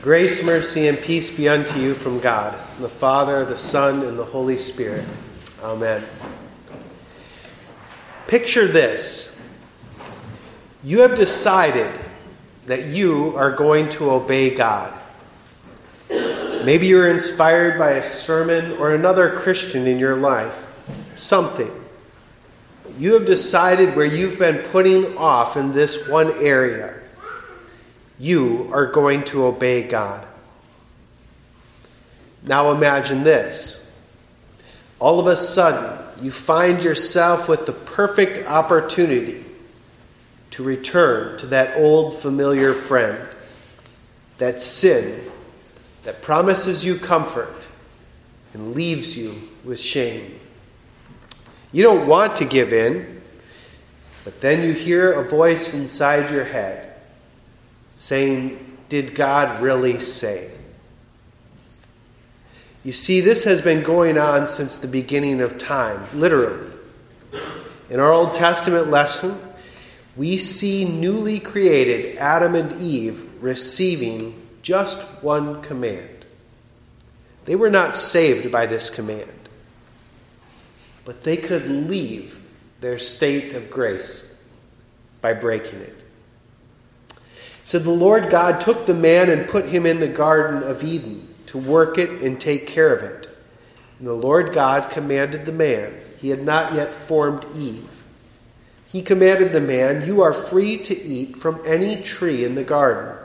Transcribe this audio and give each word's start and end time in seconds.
Grace, 0.00 0.44
mercy, 0.44 0.86
and 0.86 1.00
peace 1.00 1.28
be 1.28 1.48
unto 1.48 1.80
you 1.80 1.92
from 1.92 2.20
God, 2.20 2.56
the 2.78 2.88
Father, 2.88 3.44
the 3.44 3.56
Son, 3.56 4.02
and 4.02 4.16
the 4.16 4.24
Holy 4.24 4.56
Spirit. 4.56 5.04
Amen. 5.60 6.04
Picture 8.28 8.68
this 8.68 9.42
you 10.84 11.00
have 11.00 11.16
decided 11.16 11.90
that 12.66 12.86
you 12.86 13.36
are 13.36 13.50
going 13.50 13.88
to 13.90 14.10
obey 14.10 14.54
God. 14.54 14.94
Maybe 16.08 16.86
you're 16.86 17.10
inspired 17.10 17.76
by 17.76 17.92
a 17.92 18.04
sermon 18.04 18.72
or 18.78 18.94
another 18.94 19.34
Christian 19.34 19.88
in 19.88 19.98
your 19.98 20.14
life, 20.14 20.72
something. 21.16 21.72
You 22.98 23.14
have 23.14 23.26
decided 23.26 23.96
where 23.96 24.06
you've 24.06 24.38
been 24.38 24.58
putting 24.58 25.16
off 25.18 25.56
in 25.56 25.72
this 25.72 26.08
one 26.08 26.30
area 26.38 26.97
you 28.18 28.68
are 28.72 28.86
going 28.86 29.24
to 29.24 29.44
obey 29.44 29.82
God. 29.82 30.26
Now 32.42 32.72
imagine 32.72 33.24
this. 33.24 33.84
All 34.98 35.20
of 35.20 35.26
a 35.26 35.36
sudden, 35.36 35.98
you 36.22 36.30
find 36.30 36.82
yourself 36.82 37.48
with 37.48 37.66
the 37.66 37.72
perfect 37.72 38.48
opportunity 38.48 39.44
to 40.50 40.64
return 40.64 41.38
to 41.38 41.46
that 41.46 41.78
old 41.78 42.12
familiar 42.14 42.74
friend, 42.74 43.18
that 44.38 44.60
sin 44.60 45.20
that 46.02 46.22
promises 46.22 46.84
you 46.84 46.96
comfort 46.96 47.68
and 48.54 48.74
leaves 48.74 49.16
you 49.16 49.48
with 49.64 49.78
shame. 49.78 50.40
You 51.70 51.82
don't 51.82 52.08
want 52.08 52.36
to 52.36 52.44
give 52.44 52.72
in, 52.72 53.20
but 54.24 54.40
then 54.40 54.62
you 54.62 54.72
hear 54.72 55.12
a 55.12 55.28
voice 55.28 55.74
inside 55.74 56.30
your 56.30 56.44
head 56.44 56.87
saying, 57.98 58.78
Did 58.88 59.14
God 59.14 59.60
really 59.60 60.00
say? 60.00 60.50
You 62.82 62.92
see, 62.94 63.20
this 63.20 63.44
has 63.44 63.60
been 63.60 63.82
going 63.82 64.16
on 64.16 64.46
since 64.46 64.78
the 64.78 64.88
beginning 64.88 65.42
of 65.42 65.58
time, 65.58 66.06
literally. 66.18 66.72
In 67.90 68.00
our 68.00 68.10
Old 68.10 68.32
Testament 68.32 68.88
lesson, 68.88 69.36
we 70.16 70.38
see 70.38 70.86
newly 70.86 71.38
created 71.38 72.16
Adam 72.16 72.54
and 72.54 72.72
Eve 72.80 73.42
receiving 73.42 74.40
just 74.62 75.22
one 75.22 75.60
command. 75.62 76.24
They 77.44 77.56
were 77.56 77.70
not 77.70 77.94
saved 77.94 78.50
by 78.50 78.66
this 78.66 78.90
command, 78.90 79.32
but 81.04 81.24
they 81.24 81.36
could 81.36 81.88
leave 81.88 82.40
their 82.80 82.98
state 82.98 83.54
of 83.54 83.70
grace 83.70 84.34
by 85.20 85.34
breaking 85.34 85.80
it. 85.80 85.97
So 87.68 87.78
the 87.78 87.90
Lord 87.90 88.30
God 88.30 88.62
took 88.62 88.86
the 88.86 88.94
man 88.94 89.28
and 89.28 89.46
put 89.46 89.66
him 89.66 89.84
in 89.84 90.00
the 90.00 90.08
Garden 90.08 90.62
of 90.62 90.82
Eden 90.82 91.28
to 91.48 91.58
work 91.58 91.98
it 91.98 92.08
and 92.22 92.40
take 92.40 92.66
care 92.66 92.96
of 92.96 93.02
it. 93.02 93.28
And 93.98 94.08
the 94.08 94.14
Lord 94.14 94.54
God 94.54 94.88
commanded 94.88 95.44
the 95.44 95.52
man, 95.52 95.92
he 96.18 96.30
had 96.30 96.42
not 96.42 96.72
yet 96.72 96.90
formed 96.90 97.44
Eve. 97.54 98.04
He 98.86 99.02
commanded 99.02 99.52
the 99.52 99.60
man, 99.60 100.06
You 100.06 100.22
are 100.22 100.32
free 100.32 100.78
to 100.78 100.98
eat 100.98 101.36
from 101.36 101.60
any 101.66 102.00
tree 102.00 102.42
in 102.42 102.54
the 102.54 102.64
garden, 102.64 103.22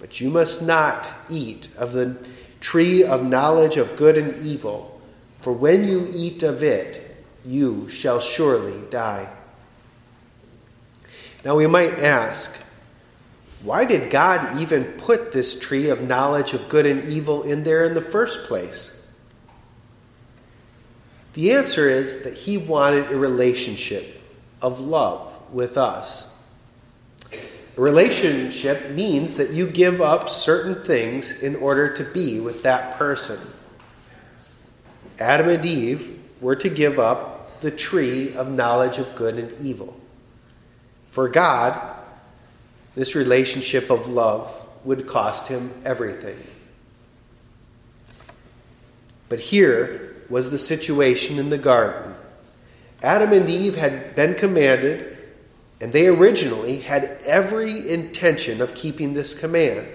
but 0.00 0.20
you 0.20 0.28
must 0.28 0.60
not 0.60 1.08
eat 1.30 1.70
of 1.78 1.92
the 1.92 2.18
tree 2.60 3.04
of 3.04 3.24
knowledge 3.24 3.78
of 3.78 3.96
good 3.96 4.18
and 4.18 4.36
evil, 4.44 5.00
for 5.40 5.54
when 5.54 5.84
you 5.84 6.06
eat 6.12 6.42
of 6.42 6.62
it, 6.62 7.16
you 7.46 7.88
shall 7.88 8.20
surely 8.20 8.82
die. 8.90 9.32
Now 11.42 11.56
we 11.56 11.66
might 11.66 11.98
ask, 12.00 12.66
why 13.62 13.84
did 13.84 14.10
God 14.10 14.60
even 14.60 14.84
put 14.84 15.32
this 15.32 15.58
tree 15.58 15.90
of 15.90 16.00
knowledge 16.00 16.54
of 16.54 16.68
good 16.68 16.86
and 16.86 17.02
evil 17.02 17.42
in 17.42 17.62
there 17.62 17.84
in 17.84 17.94
the 17.94 18.00
first 18.00 18.46
place? 18.48 18.96
The 21.34 21.52
answer 21.52 21.88
is 21.88 22.24
that 22.24 22.34
He 22.34 22.56
wanted 22.56 23.12
a 23.12 23.18
relationship 23.18 24.22
of 24.62 24.80
love 24.80 25.40
with 25.52 25.76
us. 25.76 26.32
A 27.32 27.80
relationship 27.80 28.90
means 28.90 29.36
that 29.36 29.50
you 29.50 29.66
give 29.66 30.00
up 30.00 30.28
certain 30.28 30.82
things 30.82 31.42
in 31.42 31.56
order 31.56 31.92
to 31.94 32.04
be 32.04 32.40
with 32.40 32.62
that 32.62 32.96
person. 32.96 33.38
Adam 35.18 35.48
and 35.50 35.64
Eve 35.64 36.18
were 36.40 36.56
to 36.56 36.68
give 36.70 36.98
up 36.98 37.60
the 37.60 37.70
tree 37.70 38.34
of 38.34 38.50
knowledge 38.50 38.98
of 38.98 39.14
good 39.14 39.38
and 39.38 39.60
evil. 39.60 39.98
For 41.10 41.28
God, 41.28 41.96
this 42.94 43.14
relationship 43.14 43.90
of 43.90 44.08
love 44.08 44.68
would 44.84 45.06
cost 45.06 45.48
him 45.48 45.72
everything. 45.84 46.36
But 49.28 49.40
here 49.40 50.16
was 50.28 50.50
the 50.50 50.58
situation 50.58 51.38
in 51.38 51.50
the 51.50 51.58
garden. 51.58 52.14
Adam 53.02 53.32
and 53.32 53.48
Eve 53.48 53.76
had 53.76 54.14
been 54.14 54.34
commanded, 54.34 55.16
and 55.80 55.92
they 55.92 56.08
originally 56.08 56.78
had 56.78 57.04
every 57.24 57.90
intention 57.90 58.60
of 58.60 58.74
keeping 58.74 59.14
this 59.14 59.38
command. 59.38 59.86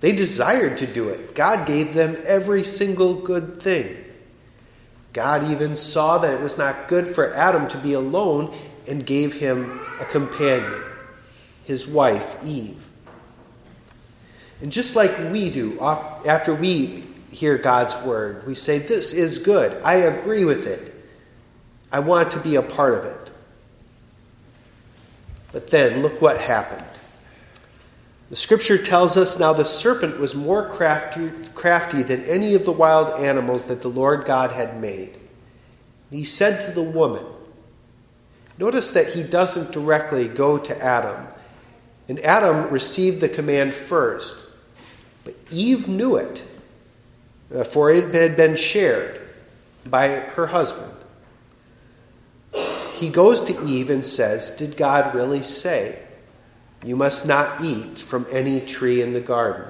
They 0.00 0.12
desired 0.12 0.78
to 0.78 0.86
do 0.86 1.10
it. 1.10 1.34
God 1.34 1.66
gave 1.66 1.94
them 1.94 2.16
every 2.26 2.64
single 2.64 3.14
good 3.14 3.62
thing. 3.62 3.96
God 5.12 5.50
even 5.50 5.76
saw 5.76 6.18
that 6.18 6.34
it 6.34 6.40
was 6.40 6.58
not 6.58 6.88
good 6.88 7.06
for 7.06 7.32
Adam 7.34 7.68
to 7.68 7.78
be 7.78 7.92
alone 7.92 8.54
and 8.88 9.06
gave 9.06 9.34
him 9.34 9.80
a 10.00 10.04
companion 10.06 10.82
his 11.64 11.86
wife, 11.86 12.44
Eve. 12.44 12.88
And 14.60 14.72
just 14.72 14.96
like 14.96 15.16
we 15.30 15.50
do, 15.50 15.78
after 15.80 16.54
we 16.54 17.04
hear 17.30 17.58
God's 17.58 18.00
word, 18.02 18.46
we 18.46 18.54
say, 18.54 18.78
This 18.78 19.12
is 19.12 19.38
good. 19.38 19.82
I 19.82 19.94
agree 19.94 20.44
with 20.44 20.66
it. 20.66 20.94
I 21.90 22.00
want 22.00 22.30
to 22.32 22.40
be 22.40 22.56
a 22.56 22.62
part 22.62 22.94
of 22.94 23.04
it. 23.04 23.30
But 25.52 25.68
then, 25.68 26.02
look 26.02 26.20
what 26.20 26.38
happened. 26.38 26.82
The 28.30 28.36
scripture 28.36 28.78
tells 28.78 29.16
us 29.16 29.38
now 29.38 29.52
the 29.52 29.64
serpent 29.64 30.18
was 30.18 30.34
more 30.34 30.68
crafty, 30.68 31.30
crafty 31.54 32.02
than 32.02 32.24
any 32.24 32.54
of 32.54 32.64
the 32.64 32.72
wild 32.72 33.20
animals 33.22 33.66
that 33.66 33.82
the 33.82 33.88
Lord 33.88 34.24
God 34.24 34.50
had 34.50 34.80
made. 34.80 35.16
He 36.10 36.24
said 36.24 36.60
to 36.62 36.72
the 36.72 36.82
woman, 36.82 37.24
Notice 38.58 38.92
that 38.92 39.12
he 39.12 39.22
doesn't 39.22 39.72
directly 39.72 40.26
go 40.26 40.58
to 40.58 40.82
Adam 40.82 41.26
and 42.08 42.20
Adam 42.20 42.70
received 42.70 43.20
the 43.20 43.28
command 43.28 43.74
first. 43.74 44.50
But 45.24 45.34
Eve 45.50 45.88
knew 45.88 46.16
it, 46.16 46.44
uh, 47.54 47.64
for 47.64 47.90
it 47.90 48.14
had 48.14 48.36
been 48.36 48.56
shared 48.56 49.20
by 49.86 50.08
her 50.08 50.46
husband. 50.46 50.92
He 52.94 53.08
goes 53.08 53.40
to 53.42 53.64
Eve 53.64 53.90
and 53.90 54.06
says, 54.06 54.56
Did 54.56 54.76
God 54.76 55.14
really 55.14 55.42
say, 55.42 55.98
You 56.84 56.96
must 56.96 57.26
not 57.26 57.62
eat 57.62 57.98
from 57.98 58.26
any 58.30 58.60
tree 58.60 59.02
in 59.02 59.12
the 59.12 59.20
garden? 59.20 59.66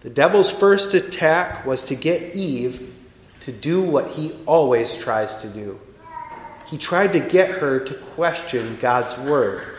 The 0.00 0.10
devil's 0.10 0.50
first 0.50 0.94
attack 0.94 1.64
was 1.64 1.82
to 1.84 1.94
get 1.94 2.34
Eve 2.34 2.94
to 3.40 3.52
do 3.52 3.82
what 3.82 4.08
he 4.08 4.36
always 4.46 4.96
tries 4.96 5.42
to 5.42 5.48
do. 5.48 5.80
He 6.66 6.78
tried 6.78 7.12
to 7.12 7.20
get 7.20 7.50
her 7.50 7.80
to 7.80 7.94
question 7.94 8.78
God's 8.80 9.18
word. 9.18 9.71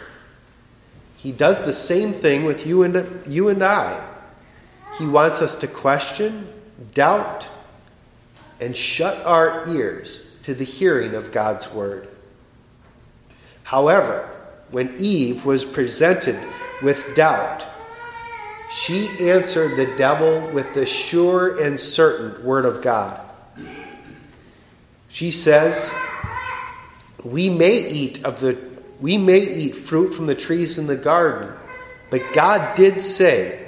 He 1.23 1.31
does 1.31 1.63
the 1.63 1.71
same 1.71 2.11
thing 2.11 2.43
with 2.43 2.67
you 2.67 2.83
and, 2.83 3.25
you 3.25 3.47
and 3.47 3.63
I. 3.63 4.05
He 4.99 5.07
wants 5.07 5.41
us 5.41 5.55
to 5.55 5.67
question, 5.67 6.49
doubt, 6.93 7.47
and 8.59 8.75
shut 8.75 9.25
our 9.25 9.65
ears 9.69 10.35
to 10.41 10.53
the 10.53 10.65
hearing 10.65 11.15
of 11.15 11.31
God's 11.31 11.73
word. 11.73 12.09
However, 13.63 14.29
when 14.69 14.93
Eve 14.97 15.45
was 15.45 15.63
presented 15.63 16.37
with 16.83 17.15
doubt, 17.15 17.65
she 18.69 19.07
answered 19.21 19.77
the 19.77 19.95
devil 19.95 20.51
with 20.53 20.73
the 20.73 20.85
sure 20.85 21.63
and 21.63 21.79
certain 21.79 22.45
word 22.45 22.65
of 22.65 22.81
God. 22.81 23.21
She 25.07 25.31
says, 25.31 25.93
We 27.23 27.49
may 27.49 27.87
eat 27.87 28.25
of 28.25 28.41
the 28.41 28.72
we 29.03 29.17
may 29.17 29.39
eat 29.39 29.75
fruit 29.75 30.13
from 30.13 30.27
the 30.27 30.33
trees 30.33 30.77
in 30.77 30.87
the 30.87 30.95
garden, 30.95 31.51
but 32.09 32.21
God 32.33 32.73
did 32.77 33.01
say, 33.01 33.67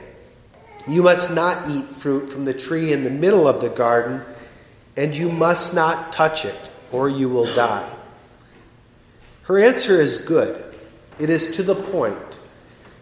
You 0.88 1.04
must 1.04 1.36
not 1.36 1.70
eat 1.70 1.84
fruit 1.92 2.30
from 2.30 2.46
the 2.46 2.54
tree 2.54 2.94
in 2.94 3.04
the 3.04 3.10
middle 3.10 3.46
of 3.46 3.60
the 3.60 3.68
garden, 3.68 4.22
and 4.96 5.14
you 5.14 5.30
must 5.30 5.76
not 5.76 6.14
touch 6.14 6.46
it, 6.46 6.70
or 6.94 7.10
you 7.10 7.28
will 7.28 7.54
die. 7.54 7.94
Her 9.44 9.60
answer 9.60 10.00
is 10.00 10.20
good. 10.20 10.74
It 11.20 11.30
is 11.30 11.58
to 11.58 11.64
the 11.64 11.76
point. 11.76 12.40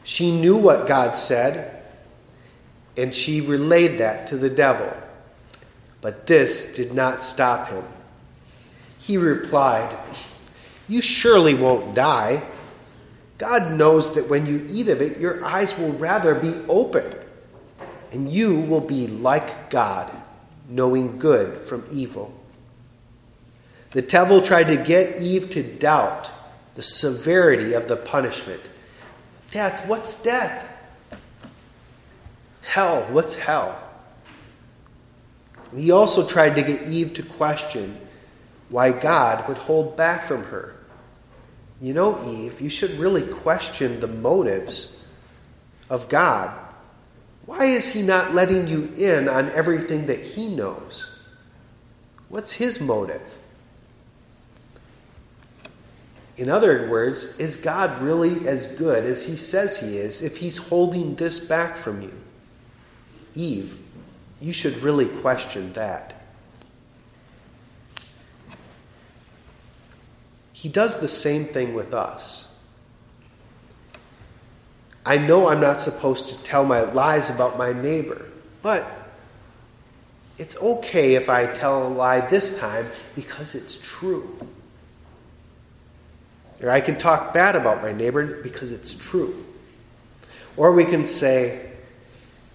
She 0.03 0.31
knew 0.31 0.57
what 0.57 0.87
God 0.87 1.15
said, 1.15 1.83
and 2.97 3.13
she 3.13 3.41
relayed 3.41 3.99
that 3.99 4.25
to 4.27 4.37
the 4.37 4.49
devil. 4.49 4.91
But 6.01 6.25
this 6.25 6.73
did 6.73 6.95
not 6.95 7.23
stop 7.23 7.67
him. 7.67 7.83
He 8.97 9.17
replied, 9.17 9.95
you 10.87 11.01
surely 11.01 11.53
won't 11.53 11.95
die. 11.95 12.43
God 13.37 13.73
knows 13.73 14.15
that 14.15 14.29
when 14.29 14.45
you 14.45 14.65
eat 14.69 14.89
of 14.89 15.01
it, 15.01 15.19
your 15.19 15.43
eyes 15.43 15.77
will 15.77 15.91
rather 15.93 16.35
be 16.35 16.53
open, 16.67 17.13
and 18.11 18.29
you 18.31 18.61
will 18.61 18.81
be 18.81 19.07
like 19.07 19.69
God, 19.69 20.11
knowing 20.69 21.17
good 21.19 21.57
from 21.57 21.83
evil. 21.91 22.33
The 23.91 24.01
devil 24.01 24.41
tried 24.41 24.65
to 24.65 24.77
get 24.77 25.21
Eve 25.21 25.49
to 25.51 25.63
doubt 25.63 26.31
the 26.75 26.83
severity 26.83 27.73
of 27.73 27.87
the 27.87 27.95
punishment. 27.95 28.69
Death, 29.51 29.87
what's 29.87 30.23
death? 30.23 30.67
Hell, 32.63 33.03
what's 33.11 33.35
hell? 33.35 33.77
He 35.75 35.91
also 35.91 36.25
tried 36.25 36.55
to 36.55 36.63
get 36.63 36.87
Eve 36.87 37.13
to 37.15 37.23
question 37.23 37.97
why 38.69 38.91
God 38.91 39.47
would 39.47 39.57
hold 39.57 39.95
back 39.95 40.23
from 40.23 40.43
her. 40.45 40.75
You 41.81 41.93
know, 41.93 42.23
Eve, 42.25 42.61
you 42.61 42.69
should 42.69 42.91
really 42.91 43.23
question 43.23 43.99
the 43.99 44.07
motives 44.07 45.03
of 45.89 46.07
God. 46.09 46.57
Why 47.45 47.65
is 47.65 47.89
He 47.91 48.01
not 48.01 48.33
letting 48.33 48.67
you 48.67 48.91
in 48.97 49.27
on 49.27 49.49
everything 49.49 50.05
that 50.05 50.21
He 50.21 50.47
knows? 50.47 51.19
What's 52.29 52.53
His 52.53 52.79
motive? 52.79 53.37
In 56.37 56.49
other 56.49 56.89
words, 56.89 57.37
is 57.39 57.57
God 57.57 58.01
really 58.01 58.47
as 58.47 58.75
good 58.75 59.03
as 59.03 59.25
He 59.25 59.35
says 59.35 59.77
He 59.77 59.97
is 59.97 60.21
if 60.21 60.37
He's 60.37 60.57
holding 60.57 61.15
this 61.15 61.39
back 61.39 61.75
from 61.75 62.01
you? 62.01 62.17
Eve, 63.35 63.77
you 64.39 64.53
should 64.53 64.77
really 64.77 65.07
question 65.07 65.73
that. 65.73 66.22
He 70.63 70.69
does 70.69 71.01
the 71.01 71.09
same 71.09 71.43
thing 71.43 71.73
with 71.73 71.93
us. 71.93 72.57
I 75.05 75.17
know 75.17 75.49
I'm 75.49 75.59
not 75.59 75.77
supposed 75.77 76.29
to 76.29 76.41
tell 76.41 76.63
my 76.63 76.83
lies 76.83 77.29
about 77.29 77.57
my 77.57 77.73
neighbor, 77.73 78.25
but 78.61 78.89
it's 80.37 80.55
okay 80.55 81.15
if 81.15 81.29
I 81.29 81.47
tell 81.47 81.85
a 81.85 81.89
lie 81.89 82.21
this 82.21 82.57
time 82.61 82.89
because 83.13 83.55
it's 83.55 83.81
true. 83.81 84.39
Or 86.61 86.69
I 86.69 86.79
can 86.79 86.97
talk 86.97 87.33
bad 87.33 87.57
about 87.57 87.83
my 87.83 87.91
neighbor 87.91 88.41
because 88.41 88.71
it's 88.71 88.93
true. 88.93 89.45
Or 90.55 90.71
we 90.71 90.85
can 90.85 91.03
say, 91.03 91.71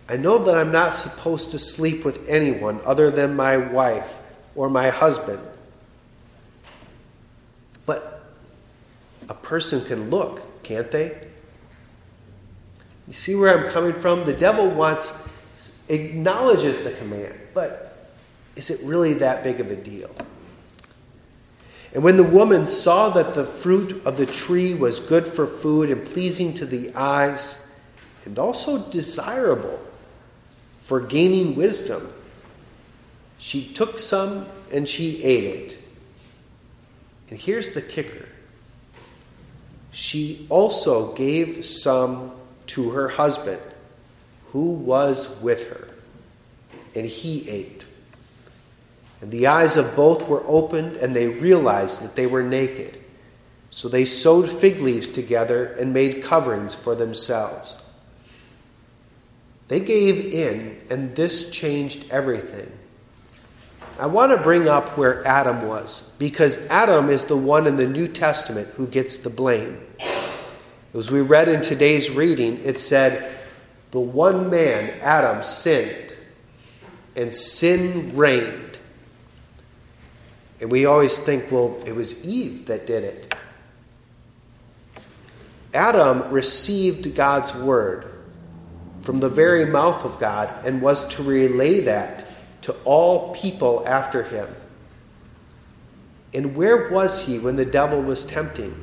I 0.09 0.17
know 0.17 0.45
that 0.45 0.55
I'm 0.55 0.73
not 0.73 0.95
supposed 0.95 1.51
to 1.51 1.59
sleep 1.59 2.07
with 2.07 2.27
anyone 2.27 2.81
other 2.87 3.11
than 3.11 3.37
my 3.37 3.59
wife 3.59 4.19
or 4.55 4.71
my 4.71 4.89
husband 4.89 5.41
a 9.29 9.35
person 9.35 9.85
can 9.85 10.11
look, 10.11 10.63
can't 10.63 10.91
they? 10.91 11.17
You 13.07 13.13
see 13.13 13.35
where 13.35 13.57
I'm 13.57 13.71
coming 13.71 13.95
from? 13.95 14.25
The 14.25 14.35
devil 14.35 14.69
wants, 14.69 15.29
acknowledges 15.89 16.85
the 16.85 16.93
command, 16.93 17.35
but 17.55 18.11
is 18.57 18.71
it 18.71 18.81
really 18.85 19.15
that 19.15 19.43
big 19.43 19.61
of 19.61 19.71
a 19.71 19.77
deal? 19.77 20.11
And 21.95 22.05
when 22.05 22.17
the 22.19 22.25
woman 22.25 22.67
saw 22.67 23.09
that 23.11 23.33
the 23.35 23.45
fruit 23.45 24.05
of 24.05 24.19
the 24.19 24.27
tree 24.27 24.75
was 24.75 25.01
good 25.01 25.27
for 25.27 25.47
food 25.47 25.91
and 25.91 26.05
pleasing 26.05 26.53
to 26.55 26.67
the 26.67 26.93
eyes, 26.95 27.65
and 28.27 28.39
also 28.39 28.91
desirable 28.91 29.81
for 30.81 31.01
gaining 31.01 31.57
wisdom, 31.57 32.13
she 33.39 33.73
took 33.73 33.99
some 33.99 34.45
and 34.71 34.87
she 34.87 35.23
ate 35.23 35.45
it. 35.45 35.79
And 37.31 37.39
here's 37.39 37.73
the 37.73 37.81
kicker 37.81 38.28
she 39.93 40.47
also 40.49 41.15
gave 41.15 41.65
some 41.65 42.33
to 42.69 42.91
her 42.91 43.09
husband, 43.09 43.61
who 44.53 44.73
was 44.73 45.41
with 45.41 45.71
her, 45.71 45.89
and 46.95 47.07
he 47.07 47.49
ate. 47.49 47.87
And 49.21 49.31
the 49.31 49.49
eyes 49.49 49.77
of 49.77 49.97
both 49.97 50.29
were 50.29 50.45
opened, 50.47 50.97
and 50.97 51.15
they 51.15 51.27
realized 51.27 52.03
that 52.03 52.15
they 52.15 52.27
were 52.27 52.43
naked. 52.43 52.99
So 53.71 53.89
they 53.89 54.05
sewed 54.05 54.49
fig 54.49 54.81
leaves 54.81 55.11
together 55.11 55.67
and 55.67 55.93
made 55.93 56.23
coverings 56.23 56.75
for 56.75 56.95
themselves. 56.95 57.77
They 59.69 59.81
gave 59.81 60.33
in, 60.33 60.81
and 60.89 61.15
this 61.15 61.51
changed 61.51 62.11
everything. 62.11 62.73
I 63.99 64.07
want 64.07 64.31
to 64.31 64.39
bring 64.39 64.69
up 64.69 64.97
where 64.97 65.27
Adam 65.27 65.67
was, 65.67 66.15
because 66.21 66.57
Adam 66.69 67.09
is 67.09 67.25
the 67.25 67.37
one 67.37 67.67
in 67.67 67.77
the 67.77 67.89
New 67.89 68.07
Testament 68.07 68.69
who 68.77 68.87
gets 68.87 69.17
the 69.19 69.31
blame. 69.31 69.81
As 70.95 71.11
we 71.11 71.21
read 71.21 71.49
in 71.49 71.63
today's 71.63 72.09
reading, 72.09 72.61
it 72.63 72.79
said, 72.79 73.37
The 73.91 73.99
one 73.99 74.51
man, 74.51 74.91
Adam, 75.01 75.43
sinned, 75.43 76.17
and 77.17 77.35
sin 77.35 78.17
reigned. 78.17 78.79
And 80.61 80.71
we 80.71 80.87
always 80.87 81.19
think, 81.19 81.51
well, 81.51 81.81
it 81.85 81.95
was 81.95 82.25
Eve 82.25 82.67
that 82.67 82.87
did 82.87 83.03
it. 83.03 83.35
Adam 85.75 86.31
received 86.31 87.17
God's 87.17 87.53
word 87.55 88.07
from 89.01 89.19
the 89.19 89.29
very 89.29 89.67
mouth 89.67 90.05
of 90.05 90.21
God 90.21 90.65
and 90.65 90.81
was 90.81 91.09
to 91.17 91.23
relay 91.25 91.81
that 91.81 92.28
to 92.69 92.77
all 92.85 93.35
people 93.35 93.83
after 93.89 94.23
him. 94.23 94.47
And 96.35 96.55
where 96.55 96.91
was 96.91 97.27
he 97.27 97.39
when 97.39 97.57
the 97.57 97.65
devil 97.65 98.03
was 98.03 98.27
tempting? 98.27 98.75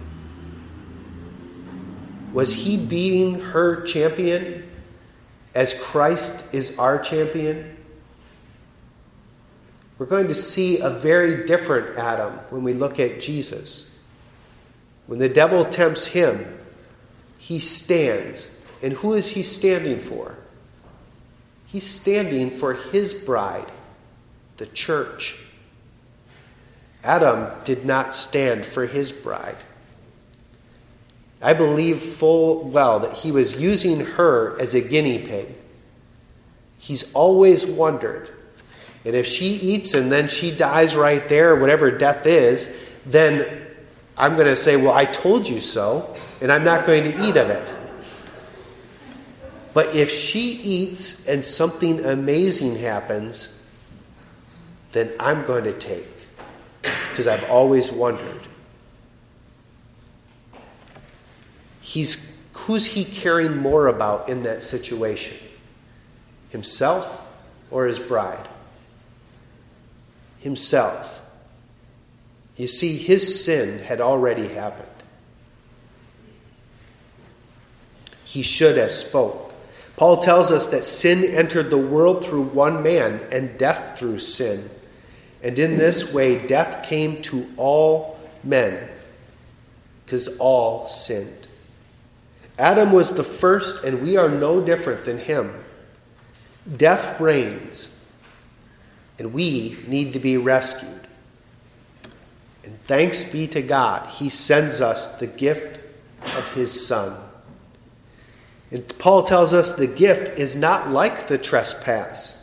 Was 2.34 2.52
he 2.52 2.78
being 2.78 3.40
her 3.40 3.84
champion 3.84 4.68
as 5.54 5.80
Christ 5.80 6.52
is 6.52 6.80
our 6.80 6.98
champion? 6.98 7.78
We're 10.00 10.08
going 10.08 10.30
to 10.30 10.36
see 10.36 10.80
a 10.80 10.90
very 10.90 11.46
different 11.46 11.96
Adam 11.96 12.34
when 12.50 12.64
we 12.64 12.74
look 12.74 13.00
at 13.00 13.22
Jesus. 13.22 14.00
When 15.06 15.20
the 15.20 15.30
devil 15.30 15.64
tempts 15.64 16.08
him, 16.08 16.58
he 17.38 17.60
stands. 17.60 18.60
And 18.82 18.94
who 18.94 19.14
is 19.14 19.30
he 19.30 19.44
standing 19.44 20.00
for? 20.00 20.36
He's 21.68 21.88
standing 21.88 22.50
for 22.50 22.74
his 22.74 23.14
bride, 23.14 23.72
the 24.58 24.66
church. 24.68 25.38
Adam 27.04 27.52
did 27.66 27.86
not 27.86 28.14
stand 28.14 28.66
for 28.66 28.86
his 28.86 29.12
bride. 29.12 29.58
I 31.42 31.54
believe 31.54 32.00
full 32.00 32.64
well 32.64 33.00
that 33.02 33.14
he 33.14 33.32
was 33.32 33.62
using 33.62 34.00
her 34.00 34.60
as 34.60 34.74
a 34.74 34.82
guinea 34.82 35.20
pig. 35.20 35.48
He's 36.78 37.14
always 37.14 37.66
wondered. 37.66 38.32
And 39.06 39.16
if 39.16 39.28
she 39.28 39.46
eats 39.46 39.94
and 39.94 40.12
then 40.12 40.28
she 40.28 40.50
dies 40.52 40.96
right 40.96 41.28
there, 41.30 41.56
whatever 41.56 41.92
death 41.92 42.26
is, 42.26 42.76
then 43.06 43.66
I'm 44.18 44.34
going 44.36 44.48
to 44.48 44.56
say, 44.56 44.78
Well, 44.78 44.94
I 44.94 45.06
told 45.06 45.48
you 45.48 45.60
so, 45.60 46.16
and 46.42 46.52
I'm 46.52 46.64
not 46.64 46.88
going 46.88 47.04
to 47.04 47.28
eat 47.28 47.38
of 47.38 47.50
it. 47.50 47.68
But 49.76 49.94
if 49.94 50.10
she 50.10 50.52
eats 50.52 51.28
and 51.28 51.44
something 51.44 52.06
amazing 52.06 52.78
happens, 52.78 53.62
then 54.94 55.12
I'm 55.20 55.46
going 55.46 55.66
to 55.66 55.74
take. 55.74 56.08
Because 56.82 57.28
I've 57.28 57.44
always 57.50 57.92
wondered. 57.92 58.48
He's, 61.82 62.42
who's 62.54 62.86
he 62.86 63.04
caring 63.04 63.58
more 63.58 63.88
about 63.88 64.30
in 64.30 64.44
that 64.44 64.64
situation? 64.64 65.38
Himself 66.52 67.30
or 67.70 67.86
his 67.86 68.00
bride? 68.00 68.48
Himself. 70.40 71.22
You 72.56 72.68
see, 72.68 72.96
his 72.96 73.44
sin 73.44 73.80
had 73.80 74.00
already 74.00 74.48
happened. 74.48 74.88
He 78.24 78.42
should 78.42 78.78
have 78.78 78.94
spoke. 78.94 79.45
Paul 79.96 80.18
tells 80.18 80.52
us 80.52 80.68
that 80.68 80.84
sin 80.84 81.24
entered 81.24 81.70
the 81.70 81.78
world 81.78 82.26
through 82.26 82.44
one 82.44 82.84
man 82.84 83.22
and 83.32 83.58
death 83.58 83.98
through 83.98 84.20
sin. 84.20 84.70
And 85.42 85.58
in 85.58 85.78
this 85.78 86.14
way, 86.14 86.46
death 86.46 86.86
came 86.86 87.22
to 87.24 87.48
all 87.56 88.20
men 88.44 88.90
because 90.04 90.38
all 90.38 90.88
sinned. 90.88 91.48
Adam 92.58 92.92
was 92.92 93.16
the 93.16 93.24
first, 93.24 93.84
and 93.84 94.02
we 94.02 94.18
are 94.18 94.30
no 94.30 94.62
different 94.62 95.06
than 95.06 95.18
him. 95.18 95.54
Death 96.78 97.20
reigns, 97.20 98.04
and 99.20 99.34
we 99.34 99.78
need 99.88 100.14
to 100.14 100.20
be 100.20 100.38
rescued. 100.38 100.92
And 102.64 102.80
thanks 102.86 103.24
be 103.32 103.48
to 103.50 103.62
God, 103.62 104.08
He 104.08 104.30
sends 104.30 104.82
us 104.82 105.20
the 105.20 105.28
gift 105.28 105.80
of 106.22 106.54
His 106.54 106.88
Son. 106.88 107.16
Paul 108.80 109.24
tells 109.24 109.54
us 109.54 109.76
the 109.76 109.88
gift 109.88 110.40
is 110.40 110.56
not 110.56 110.90
like 110.90 111.28
the 111.28 111.38
trespass. 111.38 112.42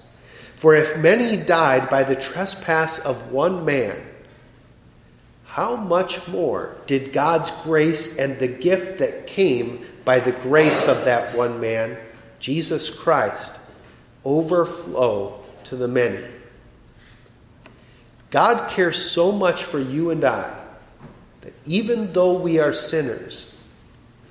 For 0.54 0.74
if 0.74 0.98
many 1.02 1.36
died 1.36 1.90
by 1.90 2.04
the 2.04 2.14
trespass 2.14 3.04
of 3.04 3.32
one 3.32 3.64
man, 3.64 4.00
how 5.44 5.76
much 5.76 6.26
more 6.28 6.76
did 6.86 7.12
God's 7.12 7.50
grace 7.62 8.18
and 8.18 8.38
the 8.38 8.48
gift 8.48 9.00
that 9.00 9.26
came 9.26 9.84
by 10.04 10.20
the 10.20 10.32
grace 10.32 10.88
of 10.88 11.04
that 11.04 11.36
one 11.36 11.60
man, 11.60 11.98
Jesus 12.38 12.88
Christ, 12.88 13.58
overflow 14.24 15.40
to 15.64 15.76
the 15.76 15.88
many? 15.88 16.24
God 18.30 18.70
cares 18.70 18.96
so 18.96 19.30
much 19.30 19.64
for 19.64 19.78
you 19.78 20.10
and 20.10 20.24
I 20.24 20.58
that 21.42 21.52
even 21.66 22.12
though 22.14 22.38
we 22.38 22.60
are 22.60 22.72
sinners, 22.72 23.60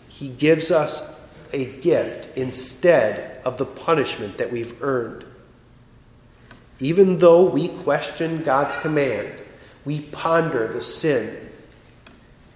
He 0.09 0.29
gives 0.29 0.71
us 0.71 1.20
a 1.53 1.65
gift 1.65 2.37
instead 2.37 3.41
of 3.45 3.57
the 3.57 3.65
punishment 3.65 4.37
that 4.37 4.51
we've 4.51 4.81
earned. 4.81 5.25
Even 6.79 7.19
though 7.19 7.45
we 7.45 7.67
question 7.67 8.43
God's 8.43 8.77
command, 8.77 9.41
we 9.85 10.01
ponder 10.01 10.67
the 10.67 10.81
sin, 10.81 11.49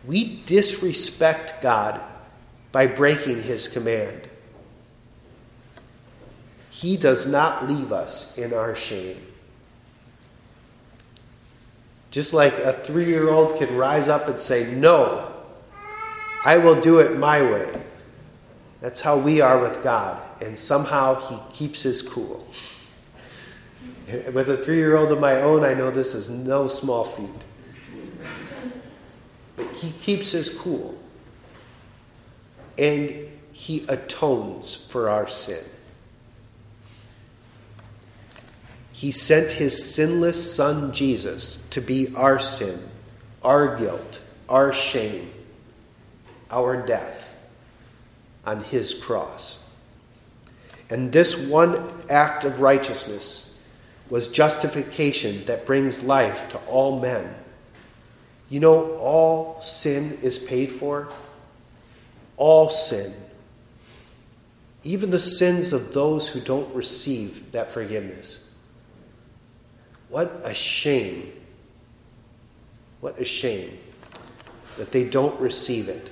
we 0.06 0.42
disrespect 0.46 1.62
God 1.62 2.00
by 2.72 2.88
breaking 2.88 3.42
His 3.42 3.68
command. 3.68 4.28
He 6.70 6.98
does 6.98 7.32
not 7.32 7.68
leave 7.68 7.92
us 7.92 8.38
in 8.38 8.54
our 8.54 8.76
shame. 8.76 9.18
Just 12.12 12.34
like 12.34 12.58
a 12.58 12.74
three 12.74 13.06
year 13.06 13.30
old 13.30 13.58
can 13.58 13.76
rise 13.76 14.08
up 14.08 14.28
and 14.28 14.40
say, 14.40 14.74
No, 14.74 15.32
I 16.46 16.58
will 16.58 16.80
do 16.80 17.00
it 17.00 17.18
my 17.18 17.42
way. 17.42 17.82
That's 18.82 19.02
how 19.02 19.18
we 19.18 19.42
are 19.42 19.60
with 19.60 19.84
God. 19.84 20.22
And 20.42 20.58
somehow 20.58 21.16
He 21.16 21.38
keeps 21.54 21.84
His 21.84 22.02
cool. 22.02 22.48
With 24.34 24.50
a 24.50 24.58
three 24.58 24.78
year 24.78 24.96
old 24.96 25.12
of 25.12 25.20
my 25.20 25.42
own, 25.42 25.64
I 25.64 25.74
know 25.74 25.92
this 25.92 26.14
is 26.14 26.30
no 26.30 26.68
small 26.68 27.04
feat. 27.04 27.46
But 29.56 29.72
He 29.72 29.92
keeps 29.92 30.32
His 30.32 30.58
cool. 30.58 30.98
And 32.78 33.30
He 33.54 33.86
atones 33.88 34.76
for 34.76 35.10
our 35.10 35.28
sin. 35.28 35.64
He 38.92 39.12
sent 39.12 39.52
his 39.52 39.94
sinless 39.94 40.56
Son 40.56 40.94
Jesus 40.94 41.68
to 41.72 41.82
be 41.82 42.16
our 42.16 42.40
sin, 42.40 42.80
our 43.44 43.78
guilt, 43.78 44.22
our 44.48 44.72
shame, 44.72 45.30
our 46.50 46.88
death 46.88 47.35
on 48.46 48.62
his 48.62 48.94
cross. 48.94 49.70
And 50.90 51.12
this 51.12 51.50
one 51.50 51.78
act 52.10 52.44
of 52.44 52.62
righteousness 52.62 53.64
was 54.10 54.32
justification 54.32 55.44
that 55.46 55.66
brings 55.66 56.04
life 56.04 56.50
to 56.50 56.58
all 56.68 57.00
men. 57.00 57.34
You 58.50 58.60
know, 58.60 58.98
all 58.98 59.60
sin 59.62 60.20
is 60.22 60.38
paid 60.38 60.68
for. 60.68 61.10
All 62.38 62.70
sin. 62.70 63.14
Even 64.84 65.10
the 65.10 65.20
sins 65.20 65.74
of 65.74 65.94
those 65.94 66.30
who 66.30 66.40
don't 66.40 66.74
receive 66.76 67.52
that 67.54 67.72
forgiveness. 67.72 68.54
What 70.10 70.32
a 70.44 70.54
shame. 70.54 71.34
What 73.02 73.20
a 73.20 73.26
shame 73.26 73.78
that 74.78 74.92
they 74.92 75.06
don't 75.06 75.40
receive 75.40 75.90
it. 75.90 76.12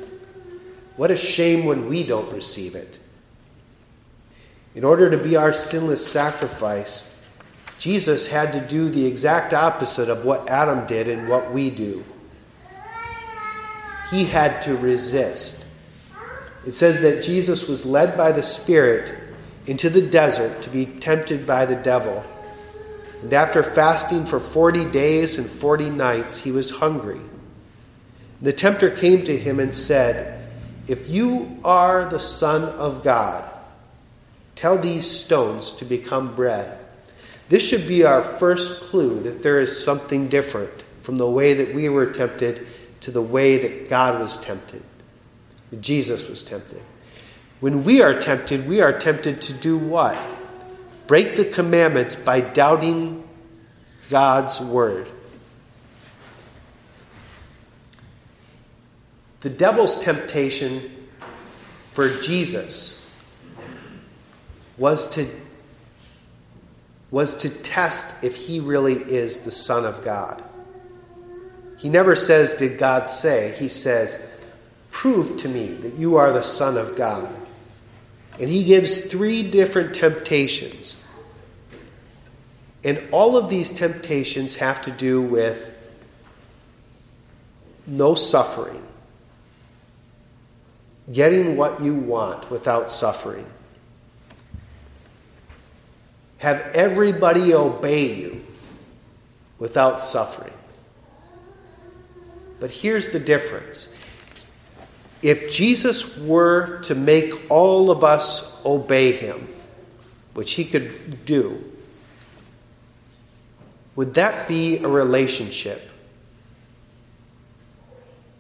What 0.95 1.11
a 1.11 1.17
shame 1.17 1.65
when 1.65 1.87
we 1.87 2.03
don't 2.03 2.31
receive 2.31 2.75
it. 2.75 2.99
In 4.75 4.83
order 4.83 5.09
to 5.09 5.17
be 5.17 5.35
our 5.35 5.53
sinless 5.53 6.05
sacrifice, 6.05 7.27
Jesus 7.77 8.27
had 8.27 8.53
to 8.53 8.61
do 8.61 8.89
the 8.89 9.05
exact 9.05 9.53
opposite 9.53 10.09
of 10.09 10.25
what 10.25 10.49
Adam 10.49 10.87
did 10.87 11.07
and 11.07 11.27
what 11.27 11.51
we 11.51 11.69
do. 11.69 12.03
He 14.09 14.25
had 14.25 14.61
to 14.63 14.77
resist. 14.77 15.67
It 16.65 16.71
says 16.73 17.01
that 17.01 17.23
Jesus 17.23 17.67
was 17.67 17.85
led 17.85 18.15
by 18.15 18.31
the 18.31 18.43
Spirit 18.43 19.13
into 19.65 19.89
the 19.89 20.01
desert 20.01 20.61
to 20.63 20.69
be 20.69 20.85
tempted 20.85 21.45
by 21.45 21.65
the 21.65 21.75
devil. 21.75 22.23
And 23.21 23.33
after 23.33 23.63
fasting 23.63 24.25
for 24.25 24.39
40 24.39 24.85
days 24.91 25.37
and 25.37 25.49
40 25.49 25.89
nights, 25.89 26.39
he 26.39 26.51
was 26.51 26.69
hungry. 26.69 27.21
The 28.41 28.53
tempter 28.53 28.89
came 28.89 29.23
to 29.25 29.37
him 29.37 29.59
and 29.59 29.73
said, 29.73 30.42
If 30.87 31.09
you 31.09 31.59
are 31.63 32.09
the 32.09 32.19
Son 32.19 32.63
of 32.63 33.03
God, 33.03 33.49
tell 34.55 34.77
these 34.77 35.09
stones 35.09 35.71
to 35.77 35.85
become 35.85 36.35
bread. 36.35 36.77
This 37.49 37.67
should 37.67 37.87
be 37.87 38.03
our 38.03 38.23
first 38.23 38.89
clue 38.89 39.21
that 39.21 39.43
there 39.43 39.59
is 39.59 39.83
something 39.83 40.27
different 40.27 40.83
from 41.01 41.15
the 41.15 41.29
way 41.29 41.53
that 41.53 41.73
we 41.73 41.89
were 41.89 42.07
tempted 42.07 42.65
to 43.01 43.11
the 43.11 43.21
way 43.21 43.57
that 43.57 43.89
God 43.89 44.19
was 44.19 44.37
tempted, 44.37 44.81
Jesus 45.79 46.29
was 46.29 46.43
tempted. 46.43 46.81
When 47.59 47.83
we 47.83 48.01
are 48.01 48.19
tempted, 48.19 48.67
we 48.67 48.81
are 48.81 48.97
tempted 48.97 49.41
to 49.41 49.53
do 49.53 49.77
what? 49.77 50.17
break 51.07 51.35
the 51.35 51.45
commandments 51.45 52.15
by 52.15 52.41
doubting 52.41 53.27
God's 54.09 54.59
word. 54.61 55.07
The 59.43 59.49
devil's 59.49 60.01
temptation 60.01 60.89
for 61.91 62.17
Jesus 62.21 63.01
was 64.77 65.13
to, 65.15 65.27
was 67.11 67.35
to 67.41 67.49
test 67.49 68.23
if 68.23 68.37
he 68.37 68.61
really 68.61 68.93
is 68.93 69.39
the 69.39 69.51
Son 69.51 69.85
of 69.85 70.01
God. 70.05 70.41
He 71.77 71.89
never 71.89 72.15
says, 72.15 72.55
Did 72.55 72.77
God 72.77 73.09
say? 73.09 73.53
He 73.59 73.67
says, 73.67 74.31
Prove 74.91 75.37
to 75.39 75.49
me 75.49 75.67
that 75.73 75.95
you 75.95 76.15
are 76.15 76.31
the 76.31 76.43
Son 76.43 76.77
of 76.77 76.95
God. 76.95 77.27
And 78.39 78.49
he 78.49 78.63
gives 78.63 79.11
three 79.11 79.43
different 79.43 79.93
temptations. 79.93 81.05
And 82.85 83.03
all 83.11 83.35
of 83.35 83.49
these 83.49 83.71
temptations 83.71 84.55
have 84.55 84.83
to 84.83 84.91
do 84.91 85.21
with 85.21 85.69
no 87.85 88.15
suffering, 88.15 88.81
getting 91.11 91.57
what 91.57 91.81
you 91.81 91.95
want 91.95 92.49
without 92.49 92.91
suffering. 92.91 93.45
Have 96.37 96.59
everybody 96.73 97.53
obey 97.53 98.15
you 98.15 98.45
without 99.59 100.01
suffering. 100.01 100.53
But 102.59 102.71
here's 102.71 103.11
the 103.11 103.19
difference 103.19 103.99
if 105.21 105.51
Jesus 105.51 106.17
were 106.17 106.81
to 106.83 106.95
make 106.95 107.49
all 107.49 107.91
of 107.91 108.03
us 108.03 108.61
obey 108.65 109.13
him, 109.13 109.47
which 110.33 110.51
he 110.53 110.65
could 110.65 111.25
do, 111.25 111.63
would 113.95 114.15
that 114.15 114.47
be 114.49 114.79
a 114.83 114.87
relationship? 114.87 115.89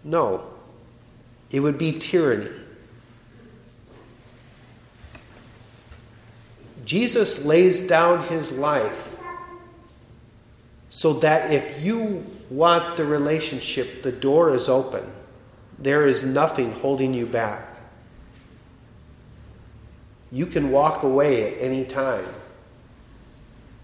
No. 0.03 0.52
It 1.53 1.61
would 1.61 1.77
be 1.77 1.93
tyranny. 1.93 2.49
Jesus 6.83 7.45
lays 7.45 7.83
down 7.83 8.27
his 8.27 8.51
life 8.51 9.15
so 10.89 11.13
that 11.13 11.51
if 11.51 11.83
you 11.85 12.25
want 12.49 12.97
the 12.97 13.05
relationship, 13.05 14.03
the 14.03 14.11
door 14.11 14.53
is 14.53 14.67
open. 14.67 15.03
There 15.79 16.05
is 16.05 16.25
nothing 16.25 16.71
holding 16.71 17.13
you 17.13 17.25
back. 17.25 17.67
You 20.31 20.45
can 20.45 20.71
walk 20.71 21.03
away 21.03 21.53
at 21.53 21.61
any 21.61 21.85
time. 21.85 22.25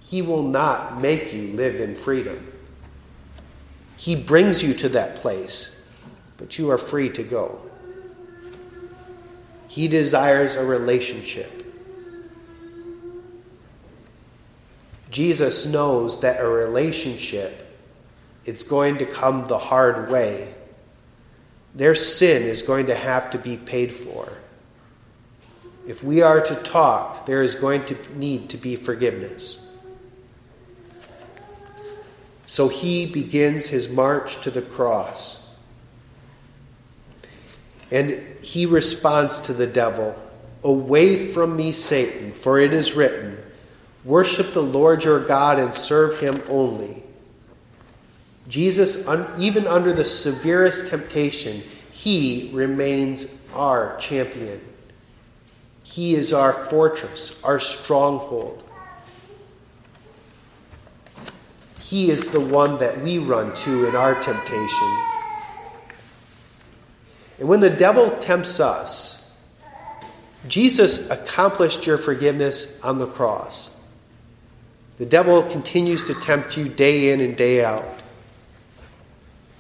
He 0.01 0.21
will 0.21 0.43
not 0.43 0.99
make 0.99 1.33
you 1.33 1.53
live 1.53 1.79
in 1.79 1.95
freedom. 1.95 2.51
He 3.97 4.15
brings 4.15 4.63
you 4.63 4.73
to 4.75 4.89
that 4.89 5.15
place, 5.15 5.78
but 6.39 6.57
you 6.57 6.71
are 6.71 6.77
free 6.77 7.09
to 7.09 7.23
go. 7.23 7.61
He 9.67 9.87
desires 9.87 10.55
a 10.55 10.65
relationship. 10.65 11.51
Jesus 15.11 15.67
knows 15.67 16.21
that 16.21 16.39
a 16.39 16.47
relationship 16.47 17.67
it's 18.45 18.63
going 18.63 18.97
to 18.97 19.05
come 19.05 19.45
the 19.45 19.59
hard 19.59 20.09
way 20.09 20.55
their 21.75 21.95
sin 21.95 22.43
is 22.43 22.61
going 22.61 22.87
to 22.87 22.95
have 22.95 23.29
to 23.31 23.37
be 23.37 23.57
paid 23.57 23.91
for. 23.91 24.27
If 25.87 26.03
we 26.03 26.21
are 26.21 26.41
to 26.41 26.55
talk, 26.55 27.25
there 27.25 27.41
is 27.41 27.55
going 27.55 27.85
to 27.85 28.17
need 28.17 28.49
to 28.49 28.57
be 28.57 28.75
forgiveness. 28.75 29.65
So 32.45 32.67
he 32.67 33.05
begins 33.05 33.67
his 33.67 33.91
march 33.91 34.41
to 34.41 34.51
the 34.51 34.61
cross. 34.61 35.48
And 37.91 38.21
he 38.43 38.65
responds 38.65 39.41
to 39.41 39.53
the 39.53 39.67
devil 39.67 40.15
Away 40.63 41.15
from 41.15 41.55
me, 41.55 41.71
Satan, 41.71 42.33
for 42.33 42.59
it 42.59 42.73
is 42.73 42.93
written, 42.93 43.37
Worship 44.03 44.51
the 44.53 44.61
Lord 44.61 45.03
your 45.03 45.25
God 45.25 45.57
and 45.57 45.73
serve 45.73 46.19
him 46.19 46.39
only. 46.49 47.01
Jesus, 48.49 49.07
even 49.37 49.67
under 49.67 49.93
the 49.93 50.03
severest 50.03 50.89
temptation, 50.89 51.61
he 51.91 52.49
remains 52.53 53.41
our 53.53 53.95
champion. 53.97 54.59
He 55.83 56.15
is 56.15 56.33
our 56.33 56.53
fortress, 56.53 57.41
our 57.43 57.59
stronghold. 57.59 58.63
He 61.79 62.09
is 62.09 62.31
the 62.31 62.39
one 62.39 62.77
that 62.79 63.01
we 63.01 63.17
run 63.17 63.53
to 63.53 63.87
in 63.87 63.95
our 63.95 64.13
temptation. 64.21 65.08
And 67.39 67.47
when 67.47 67.61
the 67.61 67.69
devil 67.69 68.11
tempts 68.17 68.59
us, 68.59 69.19
Jesus 70.47 71.09
accomplished 71.09 71.85
your 71.85 71.97
forgiveness 71.97 72.79
on 72.81 72.97
the 72.99 73.07
cross. 73.07 73.75
The 74.97 75.05
devil 75.05 75.43
continues 75.43 76.05
to 76.05 76.13
tempt 76.13 76.57
you 76.57 76.67
day 76.67 77.13
in 77.13 77.21
and 77.21 77.37
day 77.37 77.63
out. 77.63 77.85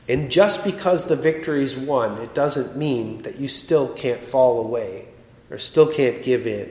And 0.09 0.29
just 0.29 0.65
because 0.65 1.05
the 1.05 1.15
victory 1.15 1.63
is 1.63 1.77
won, 1.77 2.17
it 2.17 2.33
doesn't 2.33 2.75
mean 2.75 3.21
that 3.21 3.39
you 3.39 3.47
still 3.47 3.87
can't 3.87 4.21
fall 4.21 4.59
away 4.59 5.05
or 5.49 5.57
still 5.57 5.91
can't 5.91 6.21
give 6.21 6.47
in. 6.47 6.69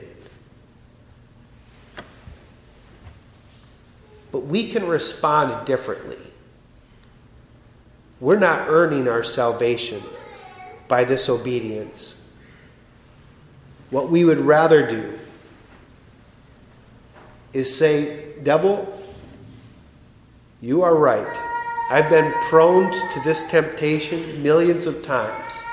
But 4.31 4.41
we 4.41 4.69
can 4.69 4.87
respond 4.87 5.65
differently. 5.65 6.17
We're 8.19 8.37
not 8.37 8.67
earning 8.67 9.07
our 9.07 9.23
salvation 9.23 10.03
by 10.89 11.05
this 11.05 11.29
obedience. 11.29 12.29
What 13.91 14.09
we 14.09 14.25
would 14.25 14.39
rather 14.39 14.85
do 14.89 15.17
is 17.53 17.73
say, 17.73 18.33
Devil, 18.43 18.93
you 20.61 20.81
are 20.81 20.95
right. 20.95 21.37
I've 21.89 22.09
been 22.09 22.31
prone 22.49 22.91
to 22.91 23.21
this 23.23 23.49
temptation 23.49 24.43
millions 24.43 24.85
of 24.85 25.01
times. 25.03 25.63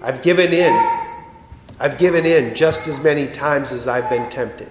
I've 0.00 0.22
given 0.22 0.52
in. 0.52 0.74
I've 1.80 1.98
given 1.98 2.24
in 2.24 2.54
just 2.54 2.86
as 2.86 3.02
many 3.02 3.26
times 3.26 3.72
as 3.72 3.88
I've 3.88 4.08
been 4.08 4.28
tempted. 4.30 4.70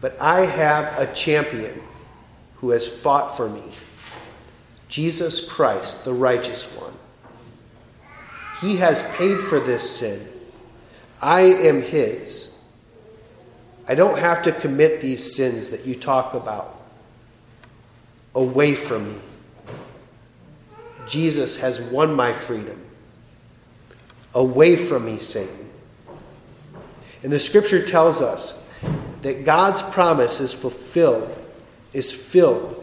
But 0.00 0.20
I 0.20 0.40
have 0.40 0.98
a 0.98 1.12
champion 1.14 1.80
who 2.56 2.70
has 2.70 2.88
fought 2.88 3.36
for 3.36 3.48
me 3.48 3.62
Jesus 4.94 5.48
Christ, 5.48 6.04
the 6.04 6.12
righteous 6.12 6.72
one. 6.76 6.92
He 8.60 8.76
has 8.76 9.02
paid 9.16 9.40
for 9.40 9.58
this 9.58 9.98
sin. 9.98 10.24
I 11.20 11.40
am 11.40 11.82
His. 11.82 12.62
I 13.88 13.96
don't 13.96 14.20
have 14.20 14.44
to 14.44 14.52
commit 14.52 15.00
these 15.00 15.34
sins 15.34 15.70
that 15.70 15.84
you 15.84 15.96
talk 15.96 16.34
about 16.34 16.80
away 18.36 18.76
from 18.76 19.08
me. 19.08 19.18
Jesus 21.08 21.60
has 21.60 21.80
won 21.80 22.14
my 22.14 22.32
freedom. 22.32 22.80
Away 24.32 24.76
from 24.76 25.06
me, 25.06 25.18
Satan. 25.18 25.70
And 27.24 27.32
the 27.32 27.40
scripture 27.40 27.84
tells 27.84 28.22
us 28.22 28.72
that 29.22 29.44
God's 29.44 29.82
promise 29.82 30.38
is 30.38 30.54
fulfilled, 30.54 31.36
is 31.92 32.12
filled, 32.12 32.80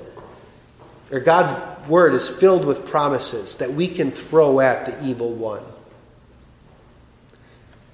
or 1.10 1.22
God's 1.22 1.53
word 1.88 2.14
is 2.14 2.28
filled 2.28 2.66
with 2.66 2.88
promises 2.88 3.56
that 3.56 3.74
we 3.74 3.88
can 3.88 4.12
throw 4.12 4.60
at 4.60 4.86
the 4.86 5.06
evil 5.06 5.32
one. 5.32 5.64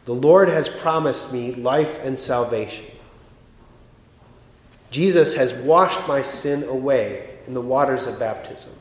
The 0.06 0.13
Lord 0.13 0.50
has 0.50 0.70
promised 0.70 1.34
me 1.34 1.53
life 1.53 2.03
and 2.03 2.17
salvation. 2.17 2.86
Jesus 4.89 5.36
has 5.36 5.53
washed 5.53 6.08
my 6.08 6.22
sin 6.22 6.63
away 6.63 7.27
in 7.46 7.53
the 7.53 7.62
waters 7.62 8.08
of 8.08 8.20
baptism. 8.20 8.74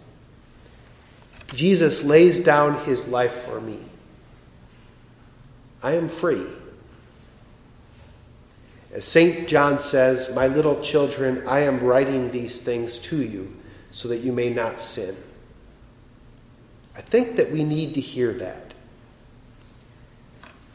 Jesus 1.52 2.04
lays 2.04 2.40
down 2.40 2.84
his 2.84 3.08
life 3.08 3.32
for 3.32 3.60
me. 3.60 3.78
I 5.82 5.92
am 5.92 6.08
free. 6.08 6.46
As 8.92 9.04
St. 9.04 9.46
John 9.48 9.78
says, 9.78 10.34
My 10.34 10.46
little 10.46 10.80
children, 10.80 11.46
I 11.46 11.60
am 11.60 11.80
writing 11.80 12.30
these 12.30 12.60
things 12.60 12.98
to 12.98 13.22
you 13.22 13.54
so 13.96 14.08
that 14.08 14.18
you 14.18 14.30
may 14.30 14.50
not 14.50 14.78
sin. 14.78 15.16
I 16.94 17.00
think 17.00 17.36
that 17.36 17.50
we 17.50 17.64
need 17.64 17.94
to 17.94 18.00
hear 18.02 18.30
that. 18.34 18.74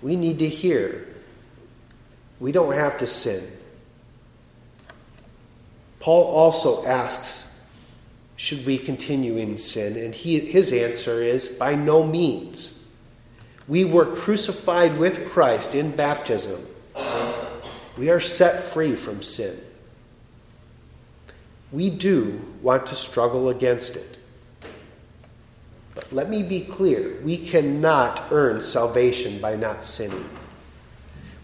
We 0.01 0.15
need 0.15 0.39
to 0.39 0.49
hear 0.49 1.07
we 2.39 2.51
don't 2.51 2.73
have 2.73 2.97
to 2.97 3.05
sin. 3.05 3.43
Paul 5.99 6.23
also 6.33 6.83
asks, 6.87 7.63
should 8.37 8.65
we 8.65 8.79
continue 8.79 9.37
in 9.37 9.55
sin? 9.59 10.03
And 10.03 10.15
he, 10.15 10.39
his 10.39 10.73
answer 10.73 11.21
is, 11.21 11.47
by 11.47 11.75
no 11.75 12.03
means. 12.03 12.91
We 13.67 13.85
were 13.85 14.15
crucified 14.15 14.97
with 14.97 15.29
Christ 15.29 15.75
in 15.75 15.91
baptism. 15.91 16.59
We 17.99 18.09
are 18.09 18.19
set 18.19 18.59
free 18.59 18.95
from 18.95 19.21
sin. 19.21 19.55
We 21.71 21.89
do 21.89 22.41
want 22.61 22.87
to 22.87 22.95
struggle 22.95 23.49
against 23.49 23.95
it. 23.95 24.17
But 25.95 26.11
let 26.11 26.29
me 26.29 26.43
be 26.43 26.61
clear 26.61 27.19
we 27.23 27.37
cannot 27.37 28.21
earn 28.31 28.61
salvation 28.61 29.39
by 29.41 29.55
not 29.55 29.83
sinning. 29.83 30.29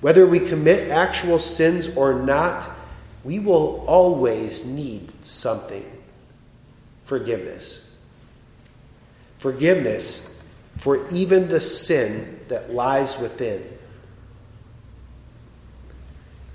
Whether 0.02 0.28
we 0.28 0.40
commit 0.40 0.92
actual 0.92 1.40
sins 1.40 1.96
or 1.98 2.14
not, 2.14 2.70
we 3.24 3.40
will 3.40 3.84
always 3.88 4.66
need 4.66 5.12
something 5.24 5.86
forgiveness. 7.04 7.98
Forgiveness 9.40 10.44
for 10.78 11.08
even 11.10 11.48
the 11.48 11.62
sin 11.62 12.40
that 12.48 12.74
lies 12.74 13.20
within. 13.20 13.64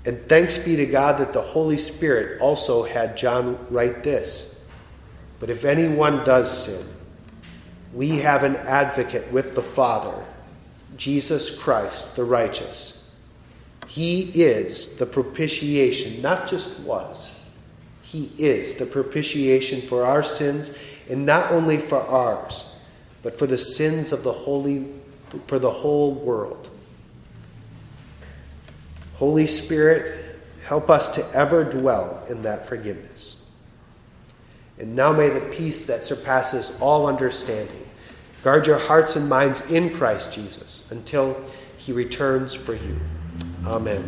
And 0.05 0.17
thanks 0.27 0.63
be 0.63 0.75
to 0.75 0.85
God 0.85 1.19
that 1.19 1.33
the 1.33 1.41
Holy 1.41 1.77
Spirit 1.77 2.41
also 2.41 2.83
had 2.83 3.15
John 3.15 3.57
write 3.69 4.03
this. 4.03 4.67
But 5.39 5.49
if 5.49 5.65
anyone 5.65 6.23
does 6.25 6.65
sin, 6.65 6.93
we 7.93 8.19
have 8.19 8.43
an 8.43 8.55
advocate 8.55 9.31
with 9.31 9.55
the 9.55 9.61
Father, 9.61 10.13
Jesus 10.97 11.57
Christ 11.57 12.15
the 12.15 12.23
righteous. 12.23 13.11
He 13.87 14.21
is 14.33 14.97
the 14.97 15.05
propitiation, 15.05 16.21
not 16.21 16.47
just 16.47 16.79
was. 16.81 17.39
He 18.01 18.31
is 18.37 18.75
the 18.77 18.85
propitiation 18.85 19.81
for 19.81 20.03
our 20.05 20.23
sins, 20.23 20.77
and 21.09 21.25
not 21.25 21.51
only 21.51 21.77
for 21.77 22.01
ours, 22.01 22.75
but 23.21 23.37
for 23.37 23.47
the 23.47 23.57
sins 23.57 24.11
of 24.11 24.23
the 24.23 24.31
holy 24.31 24.85
for 25.47 25.57
the 25.57 25.69
whole 25.69 26.13
world. 26.13 26.69
Holy 29.15 29.47
Spirit, 29.47 30.37
help 30.65 30.89
us 30.89 31.15
to 31.15 31.37
ever 31.37 31.63
dwell 31.63 32.23
in 32.29 32.41
that 32.43 32.65
forgiveness. 32.65 33.49
And 34.79 34.95
now 34.95 35.13
may 35.13 35.29
the 35.29 35.41
peace 35.41 35.85
that 35.85 36.03
surpasses 36.03 36.77
all 36.81 37.07
understanding 37.07 37.87
guard 38.43 38.67
your 38.67 38.77
hearts 38.77 39.15
and 39.15 39.29
minds 39.29 39.71
in 39.71 39.93
Christ 39.93 40.33
Jesus 40.33 40.91
until 40.91 41.41
he 41.77 41.93
returns 41.93 42.53
for 42.53 42.73
you. 42.73 42.99
Amen. 43.65 44.03